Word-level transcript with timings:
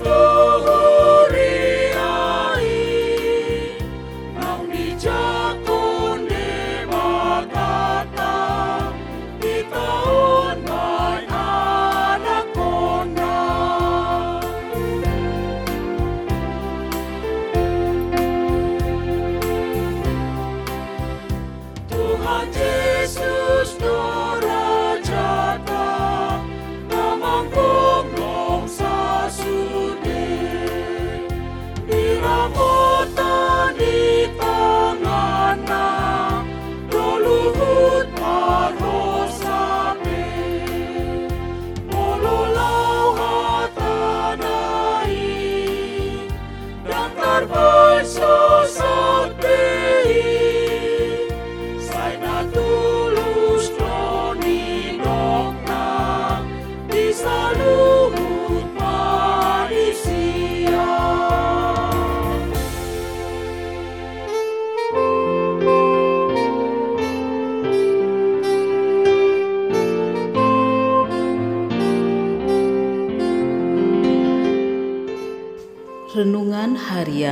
Oh. 0.00 0.37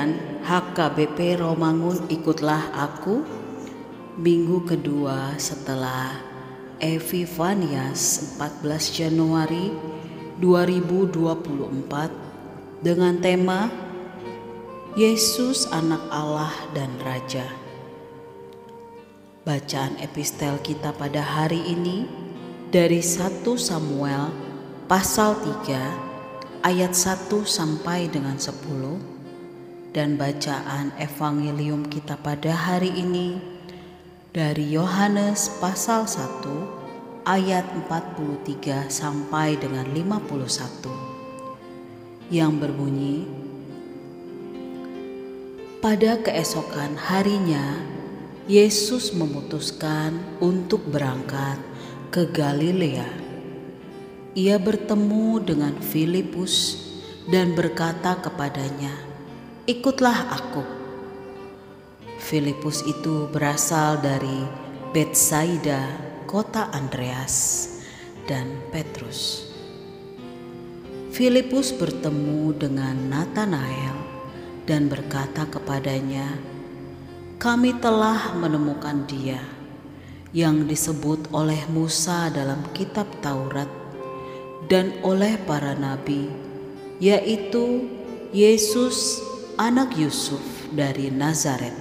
Harian 0.07 0.47
HKBP 0.47 1.43
Romangun 1.43 2.07
Ikutlah 2.07 2.71
Aku 2.79 3.27
Minggu 4.17 4.63
kedua 4.63 5.35
setelah 5.35 6.23
Epifanias 6.79 8.39
14 8.39 9.03
Januari 9.03 9.75
2024 10.39 12.87
dengan 12.87 13.19
tema 13.19 13.67
Yesus 14.95 15.67
Anak 15.75 16.07
Allah 16.09 16.55
dan 16.71 16.95
Raja. 17.03 17.51
Bacaan 19.43 19.99
epistel 19.99 20.63
kita 20.63 20.95
pada 20.95 21.21
hari 21.21 21.67
ini 21.67 22.07
dari 22.71 23.03
1 23.03 23.43
Samuel 23.59 24.31
pasal 24.87 25.35
3 25.67 26.63
ayat 26.63 26.95
1 26.95 27.27
sampai 27.43 28.07
dengan 28.09 28.39
10 28.39 29.16
dan 29.97 30.21
bacaan 30.21 30.93
evangelium 31.01 31.89
kita 31.89 32.21
pada 32.21 32.53
hari 32.53 32.93
ini 32.93 33.41
dari 34.29 34.77
Yohanes 34.77 35.57
pasal 35.57 36.05
1 36.05 37.25
ayat 37.25 37.65
43 37.89 38.93
sampai 38.93 39.57
dengan 39.57 39.89
51 39.89 42.29
yang 42.29 42.61
berbunyi 42.61 43.25
Pada 45.81 46.21
keesokan 46.21 47.01
harinya 47.01 47.81
Yesus 48.51 49.15
memutuskan 49.17 50.19
untuk 50.45 50.85
berangkat 50.93 51.57
ke 52.11 52.27
Galilea. 52.27 53.07
Ia 54.35 54.59
bertemu 54.59 55.47
dengan 55.47 55.79
Filipus 55.79 56.83
dan 57.31 57.55
berkata 57.55 58.19
kepadanya, 58.19 59.06
"Ikutlah 59.67 60.31
aku." 60.31 60.63
Filipus 62.23 62.87
itu 62.87 63.31
berasal 63.31 63.99
dari 64.03 64.47
Betsaida, 64.95 65.83
kota 66.27 66.71
Andreas 66.73 67.69
dan 68.27 68.51
Petrus. 68.75 69.51
Filipus 71.15 71.71
bertemu 71.75 72.57
dengan 72.57 72.97
Nathanael 73.11 73.97
dan 74.67 74.91
berkata 74.91 75.47
kepadanya, 75.47 76.35
"Kami 77.39 77.79
telah 77.79 78.35
menemukan 78.35 79.07
Dia 79.07 79.41
yang 80.37 80.69
disebut 80.69 81.33
oleh 81.33 81.65
Musa 81.73 82.29
dalam 82.29 82.61
kitab 82.77 83.09
Taurat 83.25 83.71
dan 84.67 84.93
oleh 85.07 85.39
para 85.47 85.73
nabi, 85.73 86.29
yaitu 86.99 87.87
Yesus, 88.35 89.23
anak 89.57 89.97
Yusuf 89.97 90.69
dari 90.69 91.09
Nazaret. 91.09 91.73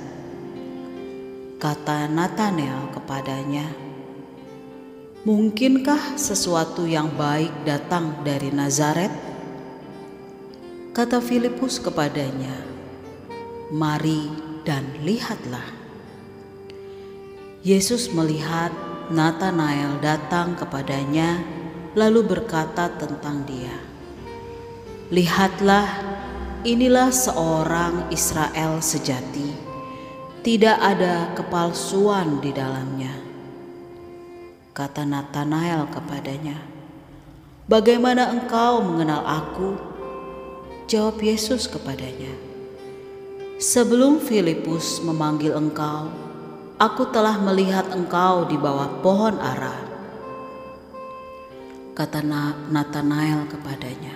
Kata 1.59 2.07
Nathanael 2.07 2.87
kepadanya, 2.95 3.67
"Mungkinkah 5.27 6.15
sesuatu 6.15 6.87
yang 6.87 7.11
baik 7.19 7.51
datang 7.67 8.23
dari 8.23 8.47
Nazaret?" 8.55 9.11
Kata 10.95 11.19
Filipus 11.19 11.83
kepadanya, 11.83 12.63
"Mari 13.75 14.31
dan 14.63 14.87
lihatlah." 15.03 15.67
Yesus 17.59 18.07
melihat 18.15 18.71
Nathanael 19.11 19.99
datang 19.99 20.55
kepadanya 20.55 21.43
lalu 21.91 22.23
berkata 22.23 22.87
tentang 22.95 23.43
dia, 23.43 23.75
"Lihatlah, 25.11 26.04
inilah 26.65 27.13
seorang 27.13 28.09
Israel 28.09 28.81
sejati, 28.81 29.53
tidak 30.41 30.81
ada 30.81 31.31
kepalsuan 31.37 32.41
di 32.41 32.49
dalamnya." 32.49 33.13
Kata 34.75 35.07
Nathanael 35.07 35.87
kepadanya, 35.87 36.59
"Bagaimana 37.69 38.33
engkau 38.33 38.83
mengenal 38.83 39.23
aku?" 39.23 39.77
Jawab 40.91 41.23
Yesus 41.23 41.65
kepadanya, 41.71 42.33
"Sebelum 43.57 44.19
Filipus 44.19 44.99
memanggil 44.99 45.55
engkau, 45.55 46.11
aku 46.75 47.07
telah 47.09 47.39
melihat 47.39 47.87
engkau 47.95 48.45
di 48.45 48.59
bawah 48.59 48.99
pohon 48.99 49.39
ara." 49.39 49.73
Kata 51.95 52.19
Nathanael 52.67 53.47
kepadanya, 53.47 54.13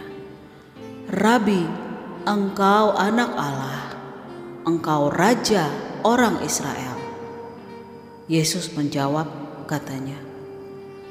"Rabi, 1.07 1.88
engkau 2.27 2.95
anak 2.97 3.31
Allah, 3.35 3.95
engkau 4.65 5.07
raja 5.13 5.69
orang 6.03 6.39
Israel." 6.43 6.97
Yesus 8.29 8.73
menjawab, 8.77 9.25
katanya, 9.65 10.17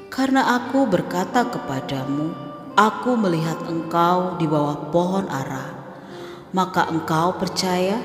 "Karena 0.07 0.55
aku 0.55 0.87
berkata 0.87 1.47
kepadamu, 1.47 2.31
aku 2.79 3.15
melihat 3.19 3.59
engkau 3.67 4.39
di 4.39 4.47
bawah 4.47 4.87
pohon 4.91 5.27
ara, 5.27 5.67
maka 6.55 6.87
engkau 6.87 7.35
percaya? 7.35 7.99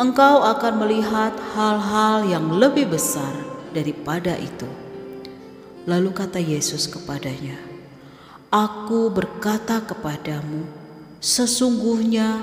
Engkau 0.00 0.40
akan 0.40 0.74
melihat 0.80 1.36
hal-hal 1.52 2.24
yang 2.24 2.48
lebih 2.56 2.88
besar 2.88 3.32
daripada 3.76 4.40
itu." 4.40 4.66
Lalu 5.84 6.16
kata 6.16 6.38
Yesus 6.38 6.88
kepadanya, 6.88 7.60
"Aku 8.48 9.12
berkata 9.12 9.84
kepadamu, 9.84 10.81
sesungguhnya 11.22 12.42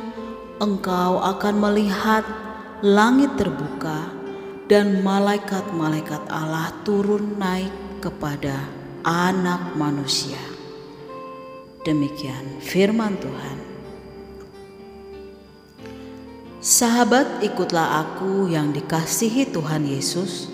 engkau 0.64 1.20
akan 1.20 1.56
melihat 1.60 2.24
langit 2.80 3.36
terbuka 3.36 4.08
dan 4.72 5.04
malaikat-malaikat 5.04 6.24
Allah 6.32 6.72
turun 6.88 7.36
naik 7.36 7.76
kepada 8.00 8.56
Anak 9.04 9.76
Manusia." 9.76 10.40
Demikian 11.84 12.64
firman 12.64 13.20
Tuhan. 13.20 13.58
Sahabat, 16.60 17.40
ikutlah 17.40 18.04
aku 18.04 18.52
yang 18.52 18.76
dikasihi 18.76 19.48
Tuhan 19.48 19.88
Yesus 19.88 20.52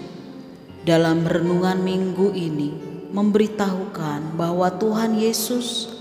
dalam 0.86 1.26
renungan 1.26 1.82
minggu 1.82 2.30
ini 2.30 2.78
memberitahukan 3.10 4.38
bahwa 4.38 4.70
Tuhan 4.78 5.18
Yesus 5.18 5.95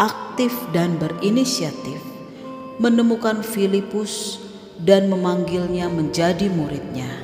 aktif 0.00 0.56
dan 0.72 0.96
berinisiatif 0.96 2.00
menemukan 2.80 3.44
Filipus 3.44 4.40
dan 4.80 5.12
memanggilnya 5.12 5.92
menjadi 5.92 6.48
muridnya. 6.48 7.20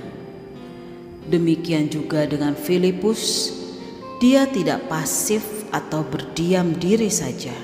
Demikian 1.24 1.88
juga 1.88 2.28
dengan 2.28 2.52
Filipus, 2.52 3.48
dia 4.20 4.44
tidak 4.44 4.92
pasif 4.92 5.64
atau 5.72 6.04
berdiam 6.04 6.76
diri 6.76 7.08
saja. 7.08 7.56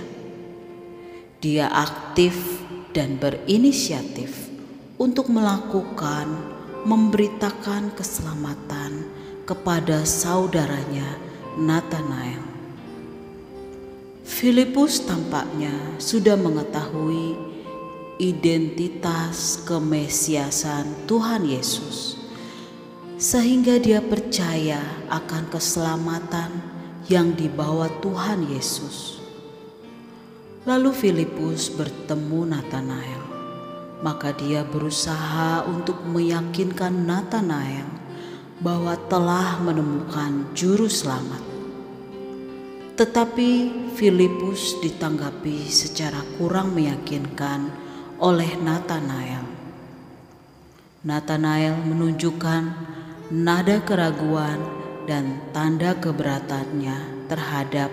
Dia 1.44 1.68
aktif 1.68 2.64
dan 2.96 3.20
berinisiatif 3.20 4.48
untuk 4.96 5.28
melakukan, 5.28 6.32
memberitakan 6.88 7.92
keselamatan 7.92 9.04
kepada 9.44 10.08
saudaranya 10.08 11.20
Nathanael. 11.60 12.51
Filipus 14.42 15.06
tampaknya 15.06 15.70
sudah 16.02 16.34
mengetahui 16.34 17.38
identitas 18.18 19.62
kemesiasan 19.62 21.06
Tuhan 21.06 21.46
Yesus, 21.46 22.18
sehingga 23.22 23.78
dia 23.78 24.02
percaya 24.02 24.82
akan 25.14 25.46
keselamatan 25.46 26.58
yang 27.06 27.38
dibawa 27.38 27.86
Tuhan 28.02 28.50
Yesus. 28.50 29.22
Lalu 30.66 30.90
Filipus 30.90 31.70
bertemu 31.70 32.50
Nathanael, 32.50 33.22
maka 34.02 34.34
dia 34.34 34.66
berusaha 34.66 35.70
untuk 35.70 36.02
meyakinkan 36.02 37.06
Nathanael 37.06 37.86
bahwa 38.58 38.98
telah 39.06 39.62
menemukan 39.62 40.50
juru 40.50 40.90
selamat. 40.90 41.51
Tetapi 43.02 43.50
Filipus 43.98 44.78
ditanggapi 44.78 45.66
secara 45.66 46.22
kurang 46.38 46.70
meyakinkan 46.70 47.66
oleh 48.22 48.54
Nathanael. 48.62 49.42
Nathanael 51.02 51.82
menunjukkan 51.82 52.62
nada 53.34 53.82
keraguan 53.82 54.62
dan 55.10 55.42
tanda 55.50 55.98
keberatannya 55.98 57.26
terhadap 57.26 57.90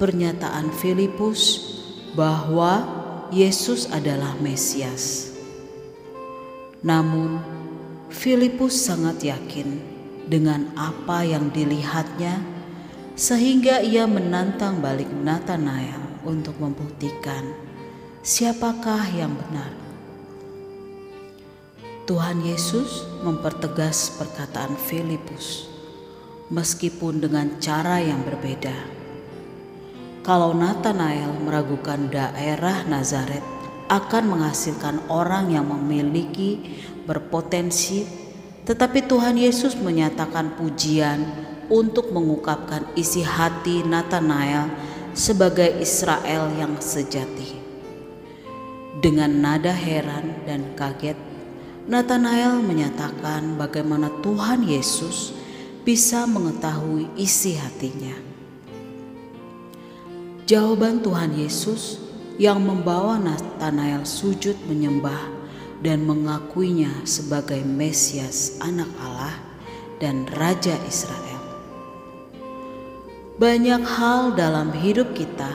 pernyataan 0.00 0.72
Filipus 0.72 1.76
bahwa 2.16 2.80
Yesus 3.28 3.92
adalah 3.92 4.40
Mesias. 4.40 5.36
Namun, 6.80 7.44
Filipus 8.08 8.72
sangat 8.72 9.20
yakin 9.20 9.84
dengan 10.32 10.72
apa 10.80 11.28
yang 11.28 11.52
dilihatnya, 11.52 12.40
sehingga 13.20 13.84
ia 13.84 14.08
menantang 14.08 14.80
balik 14.80 15.12
Nathanael 15.12 16.24
untuk 16.24 16.56
membuktikan 16.56 17.52
siapakah 18.24 19.04
yang 19.12 19.36
benar. 19.36 19.76
Tuhan 22.08 22.40
Yesus 22.40 23.04
mempertegas 23.20 24.16
perkataan 24.16 24.72
Filipus, 24.88 25.68
meskipun 26.48 27.20
dengan 27.20 27.60
cara 27.60 28.00
yang 28.00 28.24
berbeda. 28.24 28.72
Kalau 30.24 30.56
Nathanael 30.56 31.44
meragukan 31.44 32.08
daerah 32.08 32.88
Nazaret 32.88 33.44
akan 33.92 34.32
menghasilkan 34.32 34.96
orang 35.12 35.52
yang 35.52 35.68
memiliki 35.68 36.56
berpotensi, 37.04 38.08
tetapi 38.64 39.04
Tuhan 39.04 39.36
Yesus 39.36 39.76
menyatakan 39.76 40.56
pujian 40.56 41.50
untuk 41.70 42.10
mengungkapkan 42.10 42.84
isi 42.98 43.22
hati 43.22 43.86
Nathanael 43.86 44.68
sebagai 45.14 45.78
Israel 45.78 46.50
yang 46.58 46.76
sejati. 46.82 47.56
Dengan 49.00 49.40
nada 49.40 49.72
heran 49.72 50.44
dan 50.44 50.76
kaget, 50.76 51.16
Nathanael 51.88 52.60
menyatakan 52.60 53.56
bagaimana 53.56 54.12
Tuhan 54.20 54.66
Yesus 54.66 55.32
bisa 55.86 56.28
mengetahui 56.28 57.08
isi 57.16 57.56
hatinya. 57.56 58.12
Jawaban 60.44 61.00
Tuhan 61.00 61.38
Yesus 61.38 62.02
yang 62.36 62.60
membawa 62.60 63.16
Nathanael 63.22 64.02
sujud 64.02 64.58
menyembah 64.66 65.30
dan 65.80 66.04
mengakuinya 66.04 66.90
sebagai 67.06 67.62
Mesias 67.62 68.58
anak 68.58 68.90
Allah 68.98 69.38
dan 70.02 70.26
Raja 70.34 70.74
Israel. 70.90 71.29
Banyak 73.40 73.88
hal 73.88 74.36
dalam 74.36 74.68
hidup 74.76 75.16
kita 75.16 75.48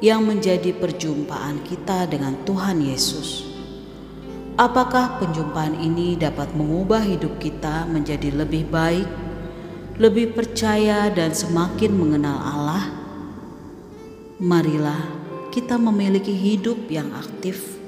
yang 0.00 0.24
menjadi 0.24 0.72
perjumpaan 0.72 1.60
kita 1.60 2.08
dengan 2.08 2.40
Tuhan 2.48 2.80
Yesus 2.80 3.52
Apakah 4.56 5.16
penjumpaan 5.16 5.80
ini 5.80 6.12
dapat 6.12 6.52
mengubah 6.52 7.00
hidup 7.00 7.40
kita 7.40 7.88
menjadi 7.88 8.36
lebih 8.36 8.68
baik, 8.68 9.08
lebih 9.96 10.36
percaya, 10.36 11.08
dan 11.08 11.32
semakin 11.32 11.96
mengenal 11.96 12.36
Allah? 12.36 12.84
Marilah 14.36 15.00
kita 15.48 15.80
memiliki 15.80 16.36
hidup 16.36 16.84
yang 16.92 17.16
aktif, 17.16 17.80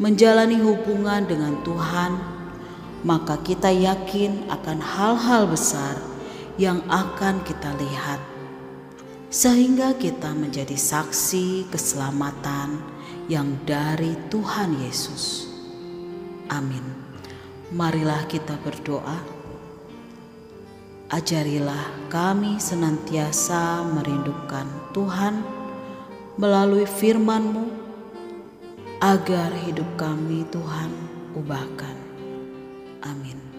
menjalani 0.00 0.56
hubungan 0.64 1.28
dengan 1.28 1.60
Tuhan, 1.68 2.16
maka 3.04 3.36
kita 3.44 3.68
yakin 3.68 4.48
akan 4.48 4.80
hal-hal 4.80 5.52
besar 5.52 6.00
yang 6.56 6.80
akan 6.88 7.44
kita 7.44 7.76
lihat, 7.76 8.20
sehingga 9.30 9.94
kita 9.94 10.34
menjadi 10.34 10.74
saksi 10.74 11.70
keselamatan 11.70 12.82
yang 13.30 13.54
dari 13.62 14.18
Tuhan 14.26 14.74
Yesus. 14.82 15.46
Amin. 16.50 16.82
Marilah 17.70 18.26
kita 18.26 18.58
berdoa. 18.58 19.22
Ajarilah 21.10 22.10
kami 22.10 22.58
senantiasa 22.58 23.86
merindukan 23.86 24.66
Tuhan 24.90 25.42
melalui 26.34 26.86
firman-Mu 26.86 27.66
agar 28.98 29.54
hidup 29.62 29.86
kami 29.94 30.42
Tuhan 30.50 30.90
ubahkan. 31.38 31.94
Amin. 33.06 33.49